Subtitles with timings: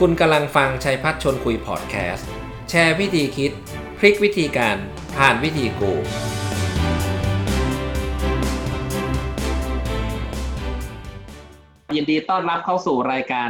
[0.00, 2.28] คุณกำลังฟังชัยพัฒชนคุยพอดแคสต์
[2.70, 3.52] แชร์วิธีคิด
[3.98, 4.76] พลิกวิธีการ
[5.16, 5.92] ผ่านวิธีกู
[11.96, 13.48] ยินดีต้อนรับเข้าสู่รายการ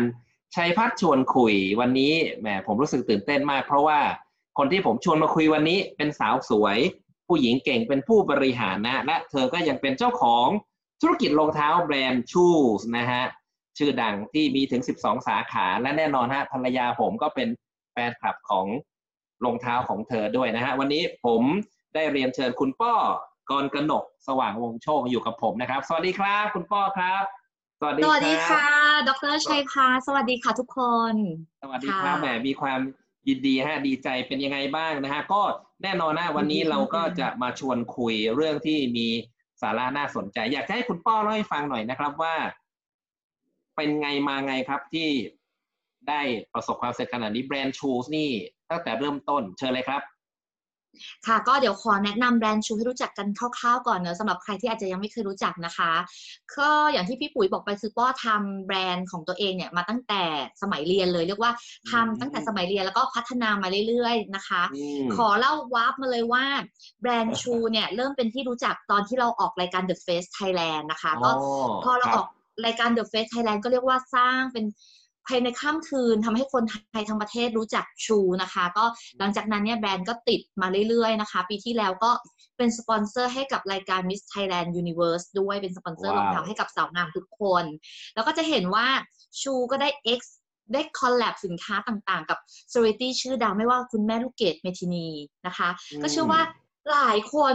[0.57, 4.01] ชัยพัฒชวนคุยวันนี้แหมผมรู้สึกตื่นเต้นมาก เพราะว่า
[4.59, 6.79] คนที่ผมชวนมาคุยวันนี้เป็นสาวสวย
[7.29, 10.47] ผู้หญิงเก่งเป็นผู้บริหารนะ และเธอก็ยังเป็นเจ้าของ
[11.01, 12.47] ธุรกิจรองเท้าแบรนด์ชู
[12.81, 13.25] สนะฮะ
[13.79, 17.49] ชื่อดังที่มีถึง 12 สาขา และแน่นอนฮะภรรยาผมก็เป็น
[17.93, 18.67] แฟนคลับของ
[19.45, 21.43] รองเท้าของเธอด้วยนะฮะวันนี้ผม
[21.95, 22.95] ได้เรียนเชิญคุณป้อ
[23.51, 27.25] กรกนกสว่างวงโชคอยู่กับผมนะครับ สวัสดีครับ คุณป้อครับ
[27.81, 28.69] สวัสดีสวัสดีรับค่ะ
[29.09, 30.81] ดรชัยพาสวัสดีค่ะทุกค
[31.13, 31.15] น
[31.63, 32.81] สวัสดีครับค่ะแหมมีความ
[33.29, 35.43] ยินดีฮะดีใจเป็นยังไงบ้างนะฮะก็
[35.83, 39.07] แน่นอนนะวันนี้ยินดีเราก็ค่ะจะมาชวนคุยเรื่องที่มี
[39.63, 42.35] สาระน่าสนใจ อยากจะให้คุณป้อเล่าให้ฟังหน่อยนะครับว่า
[43.77, 45.09] เป็นไงมาไงครับที่
[46.09, 46.21] ได้
[46.55, 48.29] ประสบความสำเร็จขนาดนี้แบรนด์ชูสนี่
[48.71, 50.03] ตั้งแต่เริ่มต้นเชิญเลยครับ
[51.27, 55.93] ค่ะก็เดี๋ยวขอแนะนำแบรนด์ชูให้รู้จักกันคร่าวๆก่อนเนอะสำหรับใครที่อาจจะยังไม่เคยรู้จักนะคะ
[56.59, 60.23] ก็อย่างที่พี่ปุ๋ยบอกไปคือป้อทำแบรนด์ของตัวเองเนี่ยมาตั้งแต่
[60.63, 61.53] สมัยเรียนเลย เรียกว่า
[61.91, 66.45] ทำตั้งแต่สมัยเรียนแล้วก็พัฒนามาเรื่อยๆนะคะอืมขอเล่าวาร์ปมาเลยว่า
[67.01, 71.31] แบรนด์ SHU เนี่ยเริ่มเป็นที่รู้จักตอนที่เราออกรายการ The Face Thailand นะคะก็
[71.85, 72.29] พอเราออก
[72.65, 74.65] รายการ The Face Thailand ก็เรียกว่าสร้างเป็น
[75.27, 78.85] ภายในข้ามคืนทำให้คนไทยทั้งประเทศรู้จัก SHU นะคะ ก็
[79.19, 82.11] หลังจากนั้นเนี่ยแบรนด์ก็ติดมาเรื่อยๆนะคะ ปีที่แล้วก็
[82.57, 87.65] เป็นสปอนเซอร์ให้กับรายการ Miss Thailand Universe ด้วยเป็นสปอนเซอร์รว้าวองเท้าให้กับสาวงามทุกคน
[88.15, 88.87] แล้วก็จะเห็นว่า
[89.43, 90.21] ชูก็ได้ X
[90.73, 92.39] ได้คอลแลบสินค้าต่างๆ กับ
[92.73, 95.07] c e l e b r i t y ชื่อดังไม่ว่าคุณแม่ลูกเกดเมทินี
[95.47, 95.69] นะคะ
[96.03, 96.41] ก็เชื่อว่า
[96.93, 97.55] หลายคน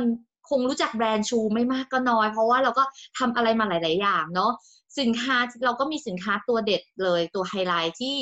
[0.50, 2.84] คงรู้จักแบรนด์ SHU ไม่มากก็น้อย เพราะว่าเราก็
[3.18, 4.52] ทำอะไรมาหลาย ๆ อย่างเนาะ
[5.00, 8.16] สินค้าเราก็มีสินค้าตัวเด็ดเลยตัวไฮไลท์ที่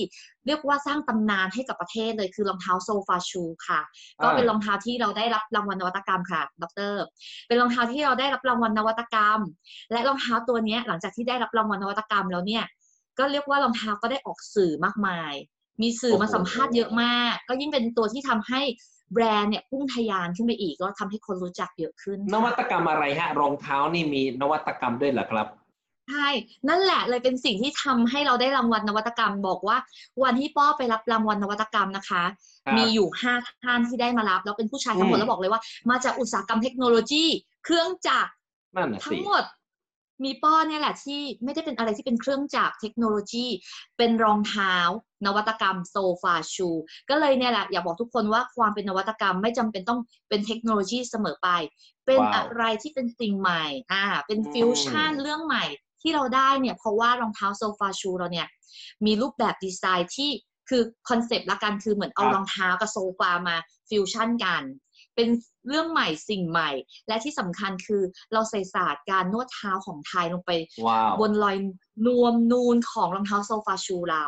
[0.48, 3.82] เรียกว่าสร้างตำนานให้กับประเทศเลยคือรองเท้าโซฟา SHU ค่ะ
[4.24, 6.94] ก็เป็นรองเท้าที่เราได้รับรางวัลนวัตกรรมค่ะ ดร
[7.48, 9.40] เป็นรองเท้าที่เราได้รับรางวัลนวัตกรรม
[9.92, 12.64] และรองเท้าตัวเนี้ยหลังจากที่ได้รับรางวัลนวัตกรรมแล้วเนี่ย
[13.20, 15.34] ก็เรียกว่ารองเท้าก็ได้ออกสื่อมากมาย
[15.82, 18.62] มีสื่อมาโอ้โหสัมภาษณ์เยอะมาก ก็ยิ่งเป็นตัวที่ทำให้
[19.14, 25.48] แบรนด์เนี่ยพุ่งทะยานขึ้นไปอีกก็ทำให้คนรู้จักเยอะขึ้น นวัตค่ะกรรมอะไรฮะรองเท้านี่มีนวัตกรรมด้วยเหรอครับ
[26.10, 26.28] ใช่
[26.70, 29.78] นั่นแหละเลยเป็นสิ่งที่ทำให้เราได้รางวัลนวัตกรรม บอกว่า
[30.24, 32.24] วันที่ป้อไปรับรางวัลนวัตกรรมนะคะ
[32.66, 37.26] ครับมีอยู่ห้าท่านที่ได้มารับแล้วเป็นผู้ชายทั้งหมอืดมแล้วบอกเลยว่า มาจากอุตสาหกรรมเทคโนโลยี
[37.66, 38.32] เครื่องจักร
[38.76, 39.44] นั่นน่ะทั้สิงหมด
[40.26, 43.46] มีป้อนเนี่ยแหละที่ไม่ได้เป็นอะไรที่เป็นเครื่องจักรเทคโนโลยี
[43.98, 44.76] เป็นรองเท้า
[45.26, 46.70] นวัตกรรมโซฟา SHU
[47.10, 51.50] ก็เลยเนี่ยแหละอยากบอกทุกคนว่าความเป็นนวัตกรรมไม่จำเป็นต้องเป็นเทคโนโลยีเสมอไป
[52.06, 55.66] เป็นว้าวอะไรที่เป็นสิ่งใหม่อ่าเป็นอืมฟิวชั่นเรื่องใหม่
[56.02, 58.48] ที่เราได้เนี่ยเพราะว่ารองเท้าโซฟา SHU เราเนี่ย
[59.06, 60.30] มีรูปแบบดีไซน์ที่
[60.70, 63.56] คือคอนเซปต์ละกันคือเหมือนเอาครับรองเท้ากับโซฟามา
[63.90, 64.64] ฟิวชั่นกัน
[65.16, 65.28] เป็น
[65.68, 66.72] เรื่องใหม่สิ่งใหม่
[67.08, 68.02] และที่สำคัญคือ
[68.34, 70.52] เราใส่ศาสตร์การนวดเท้าของไทยลงไป
[70.86, 71.58] ว้าวบนรอย
[72.08, 74.26] นวมนูนของรองเท้าโซฟา SHU เรา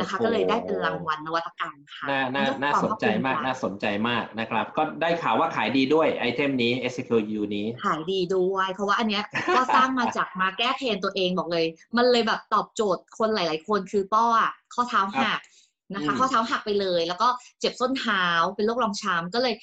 [0.00, 9.24] นะคะโอ้โหก็เลยได้เป็นรางวัลนวัตกรรมค่ะน่าน่าก็น่าควสนใจมากภคภูน่าสนใจมากนะครับ ก็ได้ข่าวว่าขายดีด้วยไอเทมนี้ SQU นี้ขายดีด้วย เพราะว่าอันเนี้ย
[9.56, 11.64] ก็สร้างมาจากมาแก้ pain ตัวเองบอกเลย
[11.96, 15.40] มันเลยแบบตอบโจทย์คนหลาย ๆ คนคือป้ออะข้อเท้าหัก
[15.94, 17.28] นะคะอืมข้อเท้าหักไปเลย แล้วก็
[17.60, 18.24] เจ็บส้นเท้า
[18.56, 19.54] เป็นโรครองช้ำก็เลย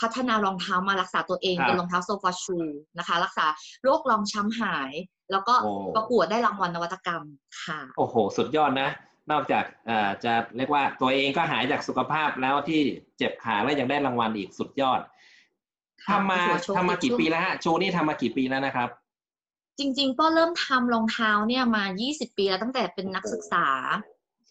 [0.00, 2.58] พัฒนารองเท้ามารักษาตัวเองครับเป็นรองเท้าโซฟาชู
[2.98, 3.46] นะคะ รักษา
[3.82, 4.92] โรครองช้ำหาย
[5.32, 7.22] แล้วก็โอ้ประกวดได้รางวัลนวัตกรรม
[7.62, 8.90] ค่ะ โอ้โห สุดยอดนะ
[9.30, 12.80] นอกจากเอ่อจะเรียกว่าตัวเองก็หายจากสุขภาพแล้วที่
[13.18, 15.00] เจ็บขาแล้วยังได้รางวัลอีกสุดยอด
[16.04, 18.88] ค่ะทำมาโอ้โหโชคทำมากี่ช่วงปีแล้วฮะชูนี่ทำมากี่ปีแล้วนะครับ
[19.78, 23.66] จริงๆ ก็เริ่มทำรองเท้าเนี่ยมา 20 ปีแล้วตั้งแต่เป็นนักศึกษา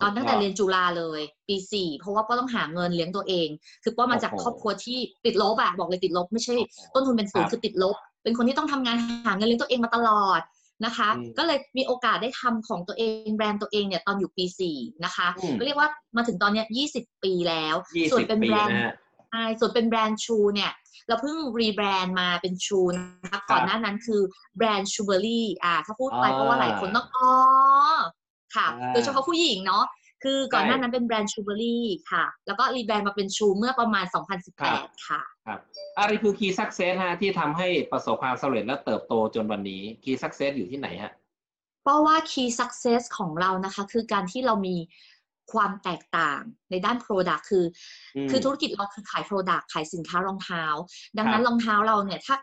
[0.02, 3.48] ตอนตั้งแต่เรียนจุฬาเลย ปีสี่เพราะว่าก็ต้องหาเงินเลี้ยงตัวเอง
[3.84, 10.42] คือป้อมาจากโอ้โหครอบครัวที่ติดลบอะบอกเลยติดลบไม่ใช่โอ้โหต้นทุนเป็นศูนครัย์บคือติดลบ เป็นคนที่ต้องทำงานหาเงินเลี้ยงตัวเองมาตลอด
[10.86, 18.94] นะคะอืมก็เลยมีโอกาสได้ทำของตัวเองแบรนด์ตัวเองเนี่ยตอนอยู่ปีสี่นะคะอืมก็เรียกว่ามาถึงตอนเนี้ย20ปีแล้วยี่ส่วสินบเป็นปีแบรนด์นะฮะ
[19.32, 20.72] ใช่ส่วนเป็นแบรนด์ชูเนี่ย
[21.08, 24.22] เราเพิ่งรีแบรนด์มาเป็นชูนะคะก่อนหน้านั้นคือ
[24.58, 27.32] แบรนด์ SHUBERRY อ่าถ้าพูดไปอ่าเพราะว่าหลายคนต้องอ๋อ
[28.56, 29.86] ค่ะอ่าโดยเฉพาะผู้หญิงเนาะ
[30.24, 34.06] คือก่อนหน้าใช่นั้นเป็นแบรนด์ SHUBERRY ค่ะ แล้วก็ rebrand มาเป็น SHU เมื่อประมาณ
[34.54, 35.60] 2018 ค่ะครับ
[36.00, 41.12] อะไรคือ key success ฮะที่ทำให้ประสบความสำเร็จและเติบโตจนวันนี้ key success อยู่ที่ไหนฮะ
[41.84, 44.76] เพราะว่า key success ของเรานะคะ คือการที่เรามี
[45.54, 46.42] ความแตกต่าง
[46.72, 47.66] ในด้าน product คือ
[48.16, 50.64] อมคือธุรกิจเราคือขาย product ขายสินค้ารองเท้า
[51.18, 52.36] ดังนั้ครันบรองเท้าเราเนี่ยถ้า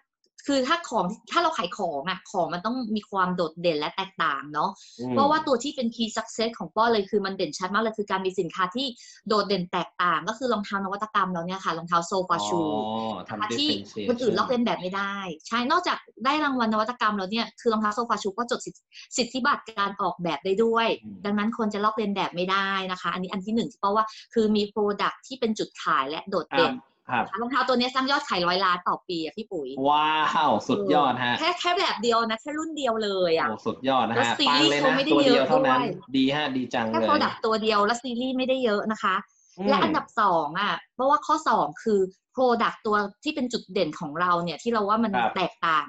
[0.47, 4.71] คือถ้าของถ้าเราขายของอะของมันต้องมีความโดดเด่นและแตกต่างเนาะ
[5.01, 8.87] อืมเพราะว่าตัวที่เป็น key success ของป้อเลยคือมันเด่นชัดมากเลยคือการมีสินค้าที่
[9.29, 15.17] โดดเด่นแตกต่าง ก็คือรองเท้านวัตกรรมเราเนี่ยค่ะรองเท้าโซฟาชูอ๋อนะคะทำที่ differentiation คนอื่นลอกเลียนแบบไม่ได้
[15.49, 18.83] ใช่นอกจากได้รางวัลนวัตกรรมแล้วเนี่ยคือรองเท้าโซฟาชูก็จดสิทธิ
[19.17, 24.05] สิทธิบัตรการออกแบบได้ด้วยอืมดังนั้นคนจะลอกเลียนแบบไม่ได้นะคะ อันนี้อันที่หนึ่งเพราะว่า
[24.35, 39.15] คือมีโปรดักที่เป็นจุดขายและโดดครัเด่บนค รับรองเท้าตัวนี้สร้างยอดขายร้อยล้านต่อปีอะพี่ปุ๋ย ว้าวสุดยอดฮะ แค่แค่แบบเดียวนะ แค่รุ่นเดียวเลยอะโอ้สุดยอดนะแล้วฮะซีปังรีส์เลยเขานะไม่ได้ตัวเดียวเยอะเท่านั้นด้วยดีฮะดีจังแค่เลยโปรดักตัวเดียวแล้วซีรีส์ไม่ได้เยอะนะคะ
[39.59, 42.01] อืมและอันดับสองอะ เพราะว่าข้อสองคือ
[42.33, 45.87] โปรดักตัวที่เป็นจุดเด่นของเราเนี่ยที่เราว่ามันครับแตกต่าง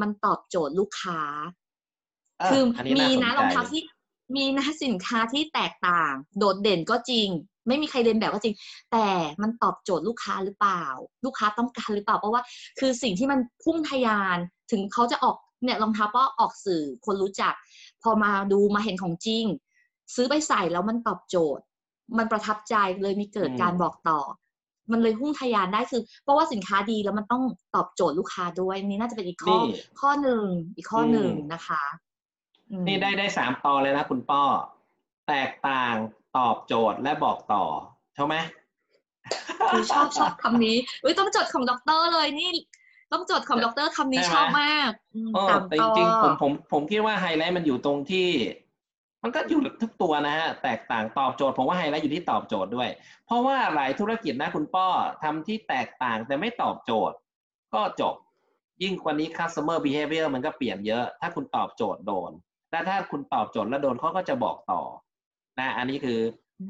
[0.00, 1.20] มันตอบโจทย์ลูกค้า
[2.40, 3.82] เออคืออันนี้มีน่าสนใจนะรองเท้าที่
[4.36, 7.28] มีนะสินค้าที่แตกต่าง โดดเด่นก็จริง
[7.68, 8.56] ไม่มีใครเรียนแบบก็จริง
[8.92, 9.06] แต่
[9.42, 10.84] มันตอบโจทย์ลูกค้าหรือเปล่า
[11.24, 12.42] ลูกค้าต้องการหรือเปล่า เพราะว่า
[12.80, 14.38] คือสิ่งที่มันพุ่งทะยาน
[14.70, 17.54] ถึงเขาจะออกเนี่ยรองเท้าก็ออกสื่อคนรู้จัก
[18.02, 19.44] พอมาดูมาเห็นของจริง
[20.14, 21.64] ซื้อไปใส่แล้วมันตอบโจทย์
[22.18, 24.20] มันประทับใจเลยมีเกิดอืมการบอกต่อ
[24.92, 27.42] มันเลยพุ่งทะยานได้คือ เพราะว่าสินค้าดีแล้วมันต้อง
[27.74, 30.44] ตอบโจทย์ลูกค้าด้วยอันนี่น่าจะเป็นอีกข้อนี่ข้อหนึ่ง
[30.76, 31.82] อีกข้อหนึ่งอืมนะคะ
[32.70, 34.42] อืมนี่ได้ได้สามตอนเลยนะคุณป้อ
[35.28, 35.94] แตกต่าง
[36.38, 37.64] ตอบโจทย์และบอกต่อ
[38.14, 38.36] ใช่ไหม
[39.72, 42.50] คือชอบชอบคำนี้เอ้ยต้องจดของด็อกเตอร์เลยนี่
[43.12, 48.28] ต้องจดของด็อกเตอร์คำนี้ใช่ไหมชอบมากอืมเออสามแต่ต่จอริงๆผมผมผมคิดว่าไฮไลท์มันอยู่ตรงที่
[49.22, 52.88] มันก็อยู่ทุกตัวนะฮะแตกต่างตอบโจทย์ผมว่าไฮไลท์อยู่ที่ตอบโจทย์ด้วย
[53.26, 54.88] เพราะว่าหลายธุรกิจนะคุณป้อ
[55.22, 57.16] ทำที่แตกต่างแต่ไม่ตอบโจทย์
[57.74, 58.14] ก็จบ
[58.82, 62.32] ยิ่งกว่านี้ customer behavior มันก็เปลี่ยนเยอะ ถ้าคุณตอบโจทย์โดน
[62.70, 64.82] และถ้าคุณตอบโจทย์แล้วโดนเขาก็จะบอกต่อ
[65.58, 66.18] นะอันนี้คือ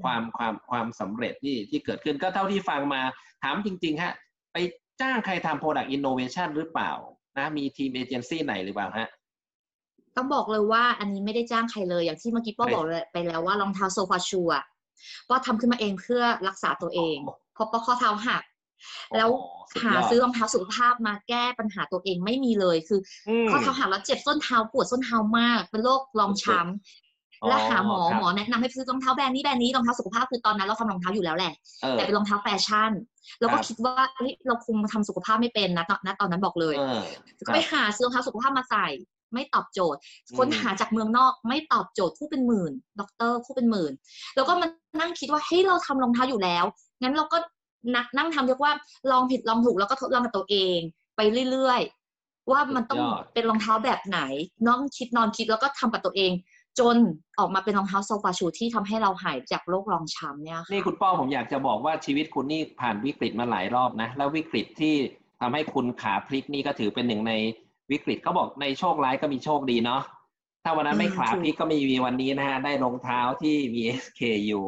[0.03, 3.03] ความความความสำเร็จที่ที่เกิดขึ้นก็เท่าที่ฟังมา
[3.43, 4.13] ถามจริง ๆ ฮะ
[4.53, 4.57] ไป
[5.01, 6.93] จ้างใครทำ product innovation หรือเปล่า
[7.39, 9.09] นะมีทีมเอเจนซี่ไหนหรือเปล่าฮะ
[10.17, 14.65] ต้องบอกเลยว่าอันนี้ไม่ได้จ้างใครเลย อย่างที่เมื่อกี้ป้อไม่บอกเลยไปแล้วว่ารองเท้าโซฟาชูอะ
[15.29, 17.17] ป้อทำขึ้นมาเองเพื่อรักษาตัวเอง
[17.55, 18.43] เพราะป้อข้อเท้าหัก
[19.17, 23.01] แล้วโอ้สุดหายดซื้อรองเท้าสุขภาพมาแก้ปัญหาตัวเองไม่มีเลยคือ
[23.45, 27.12] มข้อเท้าหักแล้วเจ็บส้นเท้าปวดส้นเท้ามาก เป็นโรครองช้อ๋อำ
[27.49, 31.53] และหาหมอครับหมอแนะนำให้ซื้อรองเท้าแบรนด์นี้แบรนด์นี้รองเท้าสุขภาพคือตอนนั้นเราทำรองเท้าอยู่แล้วแหละ
[31.83, 32.93] เออแต่เป็นรองเท้าแฟชั่น
[33.41, 37.03] แล้วก็ครับคิดว่าเฮ้ยเราคงทำสุขภาพไม่เป็นนะตอนณตอนนั้นบอกเลยเออ
[37.47, 38.87] ก็ไปหาซื้อรองเท้าสุขภาพมาใส่
[39.35, 43.93] ไม่ตอบโจทย์อืมค้นหาจากเมืองนอกไม่ตอบโจทย์คู่เป็นหมื่นด็อกเตอร์คู่เป็นหมื่น
[44.35, 44.67] แล้วก็มา
[45.01, 46.65] นั่งคิดว่าเฮ้ยเราทำรองเท้าอยู่แล้ว
[47.03, 47.39] งั้นเราก็
[47.97, 48.73] นักนั่งทำเรียกว่า
[49.11, 50.79] ลองผิดลองถูกแล้วก็ทดลองกับตัวเอง
[51.17, 54.21] ไปเรื่อยๆ ว่ามันต้องสุดยอดเป็นรองเท้าแบบไหน
[54.67, 56.33] นั่งคิดนอนคิดแล้วก็ทำกับตัวเอง
[56.79, 56.97] จน
[57.39, 64.95] ออกมาเป็นรองเท้าโซฟา SHU ที่ทำให้เราหายจากโรครองช้ำเนี่ยค่ะนี่คุณป้อผมอยากจะบอกว่าชีวิตคุณนี่ผ่านวิกฤตมาหลายรอบนะ แล้ววิกฤตที่
[65.41, 67.33] ทำให้คุณขาพลิกนี่ก็ถือเป็นหนึ่งใน
[67.91, 70.03] วิกฤตเขาบอกในโชคร้ายก็มีโชคดีเนาะ
[70.65, 74.63] ถ้าวันนั้นไม่อืมขาพลิกก็ไม่มีวันนี้นะฮะได้รองเท้าที่มี SKU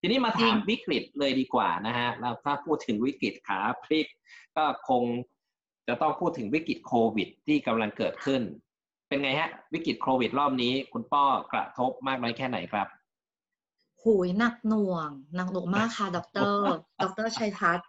[0.00, 4.06] ทีนี้มาถามจริงวิกฤตเลยดีกว่านะฮะแล้วถ้าพูดถึงวิกฤตขาพลิก
[4.56, 5.02] ก็คง
[5.88, 8.42] จะต้องพูดถึงวิกฤตโควิดที่กำลังเกิดขึ้น
[9.14, 12.86] เป็นไงฮะ วิกฤตโควิดรอบนี้ คุณป้อกระทบมากน้อยแค่ไหนครับ
[14.02, 16.52] หูยหนักหน่วงหนักหน่วงมากค่ะด็อกเตอร์
[17.02, 17.86] ด็อกเตอร์ชัยพัชร์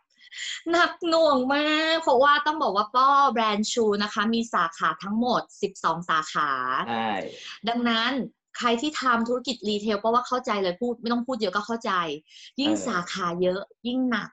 [0.71, 5.41] หนักหน่วงมาก เพราะว่าต้องบอกว่าป้อแบรนด์ SHU นะคะ มีสาขาทั้งหมด
[5.75, 6.49] 12 สาขา
[6.89, 7.11] ใช่
[7.67, 8.11] ดังนั้น
[8.57, 11.91] ใครที่ทำธุรกิจรีเทลเพราะว่าเข้าใจเลยพูดไม่ต้องพูดเยอะก็เข้าใจ
[12.61, 14.29] ยิ่งสาขาเยอะยิ่งหนัก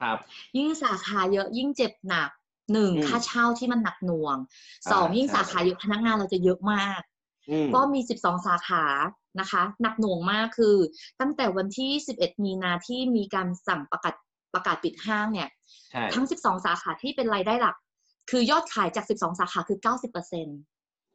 [0.00, 0.18] ครับ
[0.56, 2.30] ยิ่งสาขาเยอะยิ่งเจ็บหนัก
[2.72, 4.36] หนึ่งอืมค่าเช่าที่มันหนักหน่วง
[4.90, 7.00] สองอ่ายิ่งใช่สาขาเยอะพนักงานเราจะเยอะมาก
[7.50, 8.84] อืมก็มี 12 สาขา
[9.40, 10.76] นะคะ หนักหน่วงมากคือ
[11.20, 14.14] ตั้งแต่วันที่ 11 มีนาที่มีการสั่งประกาศ
[14.54, 15.48] ประกาศปิดห้างเนี่ย
[15.90, 17.76] ใช่ทั้ง 12 สาขาที่เป็นรายได้หลัก
[18.30, 20.60] คือยอดขายจาก 12 สาขาคือ 90%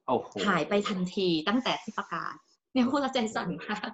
[0.08, 2.36] โอ้โหหายไปทันทีตั้งแต่ที่ประกาศ
[2.74, 3.90] เนี่ยพูดแล้วใจสั่นมาก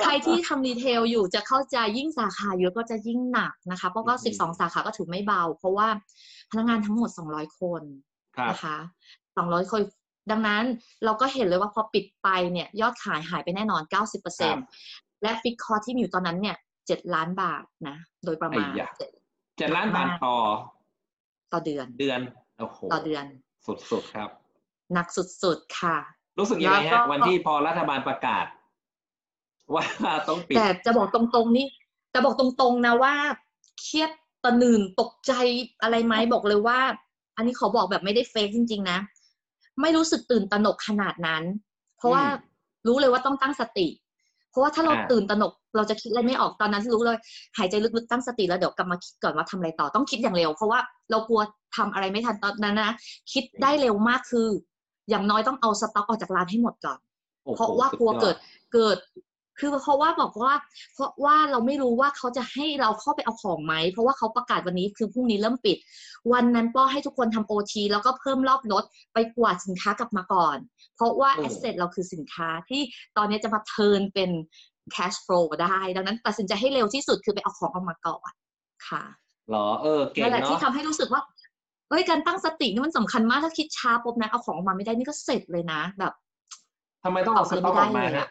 [0.00, 5.88] ใครที่ทำรีเทลอยู่จะเข้าใจยิ่งสาขาเยอะก็จะยิ่งหนักนะคะ เพราะก็อืม12 สาขาก็ถือไม่เบา เพราะว่า
[6.52, 7.82] พนักงานทั้งหมด 200 คน
[8.36, 8.76] ครับนะคะ
[9.36, 9.80] สองร้อยคน
[10.30, 10.64] ดังนั้น
[11.04, 13.82] เราก็เห็นเลยว่าพอปิดไปเนี่ยยอดขายหายไปแน่นอน
[14.52, 19.10] 90%และฟิกคอร์ที่มีอยู่ตอนนั้นเนี่ย 7 ล้านบาทนะ โดยประมาณไอ้ยะเจ็ด
[19.58, 20.36] เจ็ดล้านบาทต่อ
[21.52, 22.20] ต่อเดือน เดือน
[22.58, 23.24] โอ้โห ต่อเดือน
[23.90, 24.30] สุดๆครับ
[24.94, 25.96] หนักสุดๆค่ะ
[26.38, 28.46] รู้สึกยังไงแล้วฮะก็วันที่พอรัฐบาลประกาศ
[29.74, 29.84] ว่า
[30.28, 31.66] ต้องปิด แต่จะบอกตรงๆนี่
[32.10, 33.14] แต่บอกตรงๆนะว่า
[33.80, 34.10] เครียด
[34.44, 35.32] ตะหนื่นตกใจ
[35.82, 36.78] อะไรไหมบอกเลยว่า
[37.36, 38.98] อันนี้ขอบอกแบบไม่ได้เฟกจริง ๆ นะ
[39.80, 41.42] ไม่รู้สึกตื่นตระหนกขนาดนั้น
[41.98, 42.32] เพราะว่าอืม
[42.86, 43.88] รู้เลยว่าต้องตั้งสติ
[44.50, 47.18] เพราะว่าถ้าเราอ่าตื่นตระหนกเราจะคิดอะไรไม่ออกตอนนั้นรู้เลย
[47.58, 50.80] หายใจลึกๆตั้งสติแล้วเดี๋ยวกลับมาคิดก่อนว่าทำอะไรต่อต้องคิดอย่างเร็ว เพราะว่า
[51.10, 51.40] เรากลัว
[51.76, 52.92] ทำอะไรไม่ทันตอนนั้นนะ
[53.32, 54.48] คิดได้เร็วมากคือ
[55.10, 56.98] อย่างน้อยต้องเอาสต็อกออกจากร้านให้หมดก่อน
[57.44, 58.36] โอ้โหเพราะว่ากลัวสุดยอเกิด
[58.74, 58.98] เกิด
[59.62, 60.52] คือเพราะว่าบอกว่า
[60.94, 65.76] เพราะว่าเราไม่รู้ว่าเขาจะให้เราเข้าไปเอาของไหม เพราะว่าเขาประกาศวันนี้คือพรุ่งนี้เริ่มปิด
[66.32, 70.56] วันนั้นป้อให้ทุกคนทำโอทีแล้วก็เพิ่มรอบรถไปกวาดสินค้ากลับมาก่อน
[70.96, 72.82] เพราะว่าโอ้แอสเซทเราคือสินค้าที่
[73.16, 74.30] ตอนนี้จะมาเทิร์นเป็น
[74.94, 78.32] cash flow ได้ ดังนั้นตัดสินใจให้เร็วที่สุดคือไปเอาของออกมาก่อน
[78.88, 79.02] ค่ะ
[79.48, 81.22] เหรอเออเก่งนั่นแหละเนาะที่ทำให้รู้สึกว่า
[81.88, 86.12] เฮ้ยการตั้งสตินี่มันสำคัญมากถ้าคิดช้าปุ๊บนะเอาของออกมาไม่ได้นี่ก็เสร็จเลยนะแบบ
[87.04, 88.28] ทำไมต้องเอาสต็อกออกมาฮะ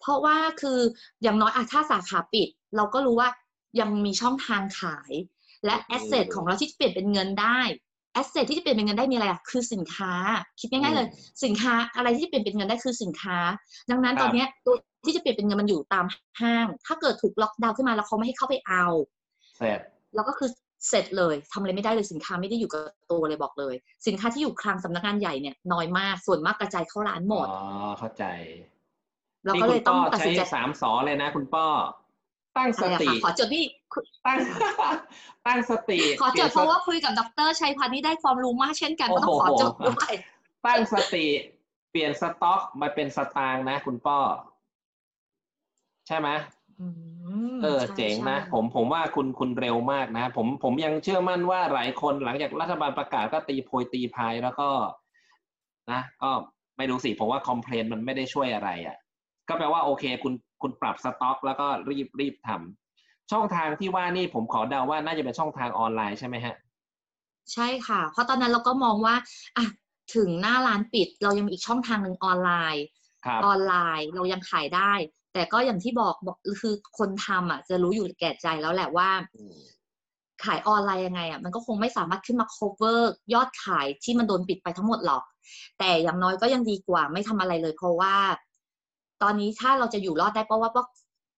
[0.00, 0.78] เพราะว่าคือ
[1.22, 3.28] อย่างน้อยอะถ้าสาขาปิด เราก็รู้ว่า
[3.80, 5.12] ยังมีช่องทางขาย
[5.64, 7.60] และแอสเซทของเราที่จะเปลี่ยนเป็นเงินได้
[8.12, 10.12] แอสเซทที่จะเปลี่ยนเป็นเงินได้มีอะไรอะคือสินค้า
[10.60, 11.08] คิดง่ายๆเลย
[11.44, 13.36] สินค้าอะไรที่จะเปลี่ยนเป็นเงินได้คือสินค้า
[13.90, 14.74] ดังนั้นครับตอนเนี้ยตัว
[15.04, 16.06] ที่จะเปลี่ยนเป็นเงินมันอยู่ตาม
[16.40, 18.84] ห้าง ถ้าเกิดถูกล็อกดาวน์ขึ้นมาแล้วเขาไม่ให้เข้าไปเอา
[19.56, 19.80] เสร็จ
[20.14, 20.48] แล้วก็คือ
[20.88, 23.74] เสร็จเลยทำอะไรไม่ได้เลยสินค้าไม่ได้อยู่กับตัวเลยบอกเลย
[24.06, 27.60] สินค้าที่อยู่คลังสำนักงานใหญ่เนี่ยน้อยมากส่วนมากกระจายเข้าร้านหมดอ๋อ
[27.98, 28.24] เข้าใจ
[29.46, 31.66] เรานี่ก็คุเลณยต้ป้องอตัดใช้สินใจสามสอเลยนะคุณป้อ
[32.56, 33.64] ตั้งสอะไรอะติคะขอจดนี่
[34.26, 34.38] ตั้ง
[35.46, 40.12] ตั้งสติ ขอจดปเพลี่ยนราะว่าคุยกับดรชัยพันธ์นี่ได้ความรู้มากเช่นกันก็ต้องขอจดด้วย
[40.66, 41.26] ตั้งสติ
[41.90, 44.18] เปลี่ยนสต็อกมาเป็นสตางค์นะ คุณป้อ
[46.06, 46.28] ใช่ไหม
[46.80, 46.86] อื
[47.54, 54.68] มเออใช่เจ๋งนะใช่ผมผมว่าคุณคุณเร็วมากนะ ผมผมยังเชื่อมั่นว่าหลายคนหลังจากรัฐบาลประกาศก็ตีโพยตีพายแล้วก็
[55.92, 56.30] นะ ก็
[56.76, 58.96] ไม่รู้สิผมว่าคอมเพลนมันไม่ได้ช่วยอะไรอะ่ะ
[59.48, 66.54] ก็แปลว่าโอเค คุณคุณปรับสต็อก แล้วก็รีบรีบทำช่องทางที่ว่านี่ผมขอเดาว่าน่าจะเป็นช่องทางออนไลน์ใช่ไหมฮะ
[67.52, 69.14] ใช่ค่ะ เพราะตอนนั้นเราก็มองว่า
[69.56, 69.64] อะ
[70.14, 72.84] ถึงหน้าร้านปิด เรายังมีอีกช่องทางหนึ่งออนไลน์
[73.26, 74.92] ครับออนไลน์เรายังขายได้
[75.32, 79.56] แต่ก็อย่างที่บอกบอกคือคนทำอะ จะรู้อยู่แก่ใจแล้วแหละว่าอืม
[80.44, 83.00] ขายออนไลน์ยังไงอะมันก็คงไม่สามารถขึ้นมา cover
[83.34, 85.22] ยอดขายที่มันโดนปิดไปทั้งหมดหรอก
[85.78, 88.14] แต่อย่างน้อยก็ยังดีกว่าไม่ทำอะไรเลย เพราะว่า
[89.22, 90.86] ตอนนี้ถ้าเราจะอยู่รอดได้เพราะว่าเพราะ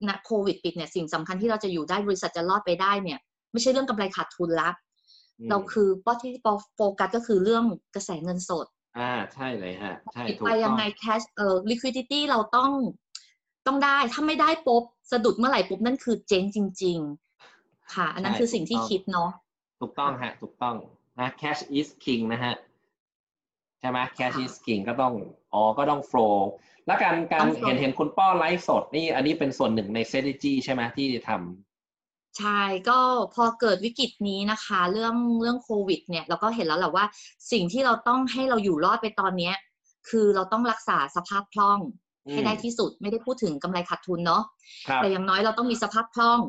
[0.09, 3.19] ณโควิดปิดเนี่ยสิ่งสำคัญที่เราจะอยู่ได้บริษัทจะรอดไปได้เนี่ย
[3.53, 4.71] ไม่ใช่เรื่องกำไรขาดทุนละ
[5.39, 8.67] อืมเราคือป้อที่ปอโฟกัสก็คือเรื่องกระแสเงินสด
[8.99, 12.71] อ่าใช่เลยฮะใช่ปิดถูกไปต้ยัองงไง cash เอ่อ liquidity เราต้อง
[13.67, 14.83] ต้องได้ถ้าไม่ได้ปุ๊บ
[15.13, 16.99] สะดุดเมื่อไหร่ปุ๊บนั่นคือเจ๊งจริง
[17.47, 19.31] ๆ ค่ะ อันนั้นคือสิ่งที่คิดเนาะ
[19.81, 20.77] ถูกต้องฮะ ถูกต้อง
[21.19, 22.55] นะ cash is king นะฮะ
[23.81, 25.15] ใช่ไหม cash ค่ะ is king ก็ต้อง
[25.53, 26.37] อ๋อก็ต้อง flow
[26.89, 31.31] แล้วการการต้อง flow เห็นเห็นคุณป้อไลฟ์สดนี่อันนี้เป็นส่วนหนึ่งใน strategy ใช่ไหมที่ท
[32.39, 32.99] ใช่ก็
[33.35, 37.05] พอเกิดวิกฤตนี้นะคะ เรื่องเรื่องโควิด เนี่ยเราก็เห็นแล้วแหละว่า
[37.53, 39.55] สิ่งที่เราต้องให้เราอยู่รอดไปตอนเนี้ย
[40.09, 41.79] คือเราต้องรักษาสภาพคล่อง
[42.27, 46.41] อืมให้ได้ที่สุดไม่ได้พูดถึงกำไรขาดทุนเนาะำครับแต่อย่างน้อยเราต้องมีสภาพคล่อง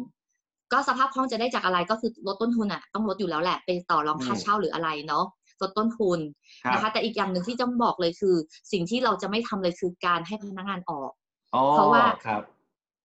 [0.71, 5.25] ก็สภาพคล่องจะได้จากอะไรก็คือลดต้นทุนอะต้องลดอยู่แล้วแหละไปต่อรองค่าอืมเช่าหรืออะไรเนาะ
[5.61, 6.19] ลดต้นทุน
[6.63, 8.35] ครับนะคะแต่อีกอย่างหนึ่งที่ต้องบอกเลยคือ
[8.71, 11.11] สิ่งที่เราจะไม่ทำเลยคือการให้พนักงานออก
[11.55, 12.43] อ๋อเพราะว่าครับ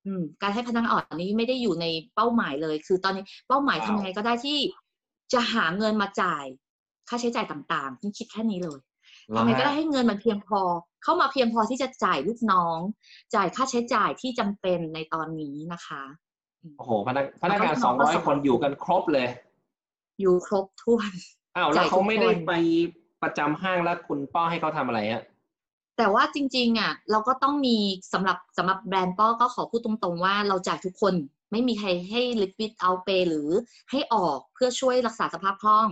[0.06, 4.58] อืมการให้พนักงานออกนี้ไม่ได้อยู่ในเป้าหมายเลย คือตอนนี้เป้าหมายว้าวทำยังไงก็ได้ที่
[5.32, 6.44] จะหาเงินมาจ่าย
[7.08, 8.78] ค่าใช้จ่ายต่างๆฉันคิดแค่นี้เลย
[9.30, 10.60] เหรอทำไงก็ได้ฮะให้เงินมันเพียงพอ
[11.02, 12.78] เข้ามาเพียงพอที่จะจ่ายลูกน้อง
[13.34, 16.02] จ่ายค่าใช้จ่ายที่จำเป็นในตอนนี้นะคะ
[16.78, 19.28] โอ้โหพนักพนักงานแล้วก็สองร้อยน้องก็คนอยู่กันครบเลย
[20.20, 21.12] อยู่ครบถ้วน
[21.56, 22.52] อ้าวแล้วจ่ายเขาไม่ได้ทุกคนไป
[23.22, 25.24] ประจำห้างแล้วคุณป้อให้เขาทำอะไรฮะ
[25.98, 27.76] แต่ว่าจริงๆอะเราก็ต้องมี
[28.12, 31.14] สำหรับสำหรับแบรนด์ป้อก็ขอพูดตรงๆว่าเราจ่ายทุกคน
[31.52, 33.48] ไม่มีใครให้ liquid out pay หรือ
[33.90, 35.88] ให้ออกเพื่อช่วยรักษาสภาพคล่อง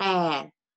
[0.00, 0.14] แต่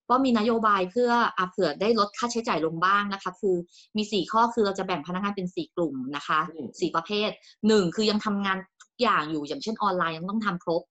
[0.08, 3.56] ป้อมีนโยบายเพื่ออาเผื่อได้ลดค่าใช้จ่ายลงบ้างนะคะ คือ
[3.96, 7.30] มีสี่ข้อคือเราจะแบ่งพนักงานเป็นสี่กลุ่มนะคะอืมสี่ประเภท
[7.68, 10.91] หนึ่งคือยังทำงานทุกอย่างอยู่อย่างเช่นออนไลน์ยังต้องทำครบอ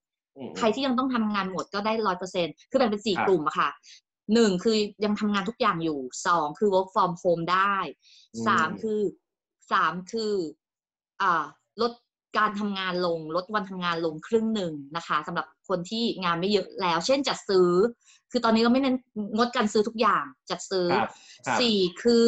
[0.57, 3.69] ใครที่ยังต้องทำงานหมดก็ได้ร้อยเปอร์เซ็นคือแบ่งเป็นสี่ครับกลุ่มอะค่ะ
[4.33, 7.75] หนึ่งคือยังทำงานทุกอย่างอยู่สองคือ work from home ได้
[8.35, 9.01] อืมสามคือ
[9.71, 10.33] สามคือ
[11.21, 11.45] อ่า
[11.81, 11.91] ลด
[12.37, 17.69] การทำงานลงลดวันทำงานลงครึ่งหนึ่งนะคะสำหรับคนที่งานไม่เยอะแล้ว เช่นจัดซื้อ
[18.31, 18.95] คือตอนนี้เราไม่เน้น
[19.35, 21.09] งดการซื้อทุกอย่างจัดซื้อครับ
[21.47, 22.27] ครับสี่คือ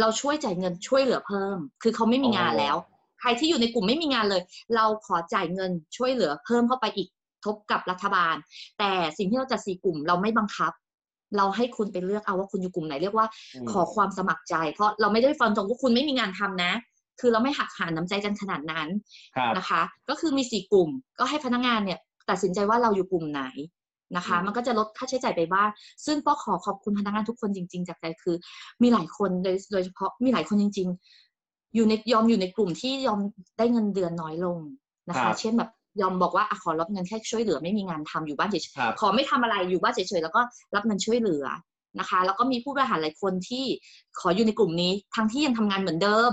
[0.00, 4.42] เราช่วยจ่ายเงินช่วยเหลือเพิ่ม คือเขาไม่มีงานแล้วใครที่อยู่ในกลุ่มไม่มีงานเลย
[4.76, 7.08] เราขอจ่ายเงินช่วยเหลือเพิ่มเข้าไปอีก
[7.44, 8.34] ทบกับรัฐบาล
[8.78, 10.72] แต่สิ่งที่เราจัดสี่กลุ่มเราไม่บังคับ
[11.36, 13.26] เราให้คุณไปเลือกเอาว่าคุณอยู่กลุ่มไหนเรียกว่า
[13.64, 16.72] มขอความสมัครใจ เพราะเราไม่ได้ฟันธงว่าคุณไม่มีงานทำนะ
[17.20, 18.88] คือเราไม่หักหาน้ำใจกันขนาดนั้น
[19.36, 20.88] ครับนะคะ ก็คือมีสี่กลุ่ม
[21.18, 21.98] ก็ให้พนักงานเนี่ย
[22.30, 23.42] ตัดสินใจว่าเราอยู่กลุ่มไหน
[24.16, 25.68] นะคะอืมมันก็จะลดค่าใช้จ่ายไปบ้าง
[26.06, 28.36] ซึ่งก็ขอขอบคุณพนักงานทุกคนจริง ๆ จากใจคือ
[28.82, 30.88] มีหลายคนโดยโดยเฉพาะมีหลายคนจริง
[31.18, 31.33] ๆ
[31.74, 33.20] อยู่ในยอมอยู่ในกลุ่มที่ยอม
[33.58, 34.58] ได้เงินเดือนน้อยลง
[35.08, 40.40] นะครัคะ บ เช่นแบบยอมบอกว่าอะขอรับเงินแค่ช่วยเหลือไม่มีงานทำอยู่บ้านเฉยครับ ๆขอไม่ทำอะไรอยู่บ้านเฉยๆแล้วก็
[40.74, 41.44] รับเงินช่วยเหลือ
[42.00, 43.64] นะคะ แล้วก็มีผู้บริหารหลายคนที่
[44.20, 46.32] ขออยู่ในกลุ่มนี้ทั้งที่ยังทำงานเหมือนเดิม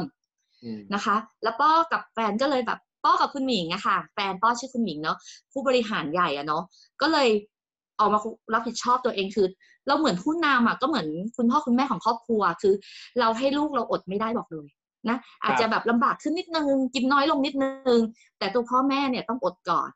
[0.63, 5.17] อืม นะคะ แล้วป้อกับแฟนก็เลยแบบป้อกับคุณหมิงอะค่ะ แฟนป้อชื่อคุณหมิงเนาะ
[5.51, 6.63] ผู้บริหารใหญ่อะเนาะ
[7.01, 7.29] ก็เลย
[7.99, 8.19] ออกมา
[8.53, 9.47] รับผิดชอบตัวเองคือ
[9.87, 11.07] เราเหมือนผู้นำอะก็เหมือน
[11.37, 12.73] คุณพ่อคุณแม่ของครอบครัวคือ
[13.19, 14.67] เราให้ลูกเราอดไม่ได้บอกเลย
[15.09, 17.99] นะอาจจะแบบลำบากขึ้นนิดนึงกินน้อยลงนิดนึง
[18.39, 19.89] แต่ตัวพ่อแม่เนี่ยต้องอดก่อน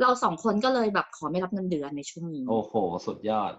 [0.00, 2.72] เราสองคนก็เลยแบบขอไม่รับเงินเดือนในช่วงนี้ โอ้โห
[3.06, 3.52] สุดยอด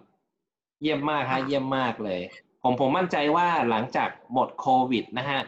[0.81, 2.21] เยี่ยมมากฮะค่ะเยี่ยมมากเลย
[2.63, 5.39] ผมผมมั่นใจว่าหลังจากหมดโควิดนะฮะ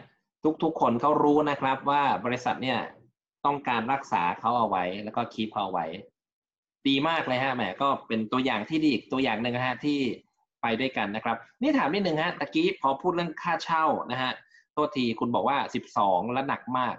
[0.62, 2.78] ทุกๆคนเขารู้นะครับว่าบริษัทเนี่ย
[3.46, 5.86] ต้องการรักษาเขาเอาไว้ แล้วก็คีบเขาเอาไว้
[6.88, 9.98] ดีมากเลยฮะแหมก็เป็นตัวอย่างที่ดีอีกตัวอย่างหนึ่งนะฮะที่
[10.62, 14.32] ไปด้วยกันนะครับ นี่ถามนิดนึงฮะตะกี้พอพูดเรื่องค่าเช่านะฮะ
[14.76, 16.94] โทษทีคุณบอกว่าสิบสองแล้วหนักมาก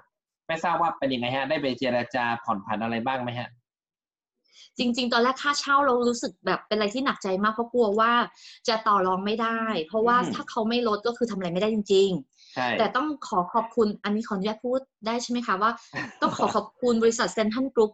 [0.48, 3.50] ไม่ทราบว่าเป็นยังไงฮะ ได้ไปเจรจาผ่อนผันอะไรบ้างไหมฮะ
[4.78, 8.12] จริง ๆ ตอนแรกค่าเช่าเรารู้สึกแบบเป็นอะไรที่หนักใจมากเพราะกลัวว่า
[8.68, 12.10] จะต่อรองไม่ได้ เพราะว่าอืมถ้าเขาไม่ลดก็คือทำอะไรไม่ได้จริง
[12.56, 15.72] ใช่ๆแต่ต้องขอขอบคุณอันนี้ขออนุญาตพูดได้ใช่ไหมคะว่า
[16.22, 17.92] ต้องขอขอบคุณบริษัทเซนทันกรุ๊ป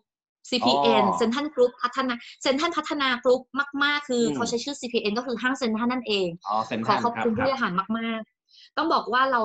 [0.49, 3.41] CPN อ๋อเซ็นทรัลกรุ๊ปพัฒนาเซ็นทรัลพัฒนากรุ๊ป
[3.83, 8.32] มาก ๆ คืออืมเขาใช้ชื่อ CPN ก็คือห้างเซ็นทรัลนั่นเองอ๋อเซ็นขทรัอลขอบคุณคผู้รับริหารมาก ๆ
[8.77, 9.41] ต้องบอกว่าเรา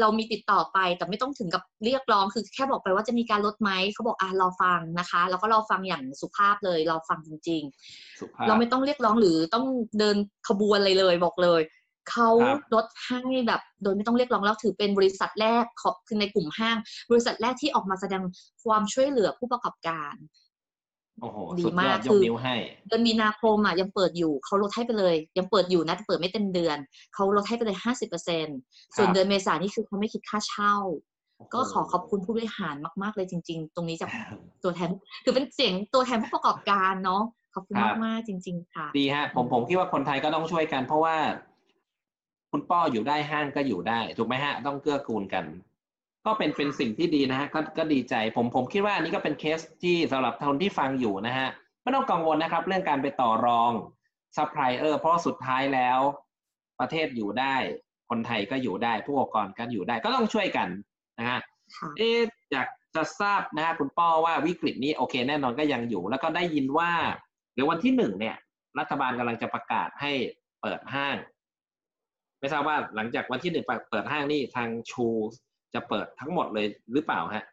[0.00, 7.62] เรามีติดต่อไป แต่ไม่ต้องถึงกับเรียกร้องคือแค่บอกไปว่าจะมีการลดไหมเขาบอกอะรอฟังนะคะ แล้วก็รอฟังอย่างสุภาพเลยรอฟังจริง
[8.20, 9.66] สุภาๆพเราไม่ต้องเรียกร้องหรือต้อง
[9.98, 10.16] เดิน
[10.48, 11.62] ขบวนอะไรเลยบอกเลย
[12.10, 16.76] เขาครับลดให้แบบโดยไม่ต้องเรียกร้องแล้วถือเป็นบริษัทแรกของคือในกลุ่มห้าง
[17.10, 18.22] บริษัทแรกที่ออกมาแสดง
[18.64, 20.14] ความช่วยเหลือผู้ประกอบการ
[21.20, 22.54] โอ้โหดีสุดยมาอกดยคืกอนิ้วให้
[22.88, 26.76] เดือนมีนาคมอะยังเปิดอยู่เขาลดให้ไปเลย ยังเปิดอยู่นะแต่เปิดไม่เต็มเดือน
[27.14, 28.46] เขาลดให้ไปเลยห้าสิบเปอร์เซ็น
[28.96, 30.74] ส่วนครับเดือนเมษายนนี่คือเขาไม่คิดค่าเช่า
[31.36, 34.10] โโหก็ขอขอบคุณผู้บริหารมาก ๆ เลยจริง ๆ ตรงนี้จาก
[34.62, 34.90] ตัวแทน
[35.24, 37.22] คือเป็นเสียงตัวแทนผู้ประกอบการเนาะ
[37.54, 41.16] ขอบคุณครับมากๆจริง ๆ ค่ะ ดีฮะผมผมคิดว่าคนไทยก็ต้องช่วยกัน เพราะว่า
[42.50, 45.44] คุณป้ออยู่ได้ห้างก็อยู่ได้ถูกไหมฮะ ต้องเกื้อกูลกัน
[46.26, 51.48] ก็เป็นเป็นสิ่งที่ดีนะฮะก็ก็ดีใจผมผมคิดว่าอันนี้ก็เป็นเคสที่สำหรับคนที่ฟังอยู่นะฮะ
[51.82, 53.72] ไม่ต้องกังวลนะครับ เรื่องการไปต่อรอง
[54.36, 56.00] ซัพพลายเออร์เพราะสุดท้ายแล้ว
[56.80, 57.54] ประเทศอยู่ได้
[58.10, 60.68] คนไทยก็อยู่ได้ ผู้ประกอบการก็อยู่ได้ก็ต้องช่วยกัน
[61.18, 61.40] นะฮะ
[61.76, 62.20] ค่ะเอ๊ะ
[62.52, 66.90] อยากจะทราบนะฮะคุณป้อว่าวิกฤตนี้โอเค แน่นอนก็ยังอยู่ แล้วก็ได้ยินว่า
[67.54, 68.36] เดี๋ยววันที่หนึ่งเนี่ย
[68.78, 70.12] รัฐบาลกำลังจะประกาศให้
[70.60, 71.16] เปิดห้าง
[72.38, 75.08] ไม่ทราบว่าหลังจากวันที่หนึ่งเปิดห้างนี่ทางชู
[75.74, 77.44] จะเปิดทั้งหมดเลยหรือเปล่าฮะ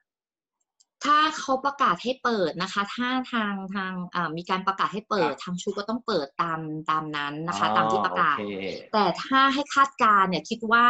[1.06, 6.60] ถ้าเขาประกาศให้เปิดนะคะ ถ้าทางทางอ่ามีการประกาศให้เปิดครับทางชูก็ต้องเปิดตาม
[6.91, 8.53] ตามนั้นนะคะอ๋อตามที่ประกาศโอเค
[8.93, 10.88] แต่ถ้าให้คาดการณ์เนี่ยคิดว่า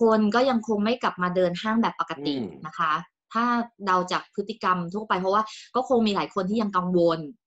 [0.00, 2.92] คนก็ยังคงไม่กลับมาเดินห้างแบบปกติอืมนะคะ
[3.32, 3.44] ถ้า
[3.86, 5.42] เดาจากพฤติกรรมทั่วไปเพราะว่า
[5.74, 7.39] ก็คงมีหลายคนที่ยังกังวลอืม